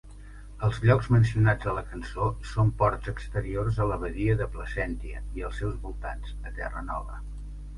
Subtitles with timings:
[0.67, 5.47] Els llocs mencionats a la cançó són ports exteriors a la badia de Placentia i
[5.51, 7.25] els seus voltants, a Terranova.